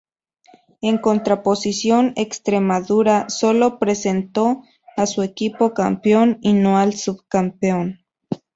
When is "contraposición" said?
0.97-2.13